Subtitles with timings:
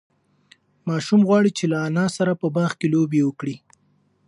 [0.89, 3.55] ماشوم غواړي چې له انا سره په باغ کې لوبه وکړي.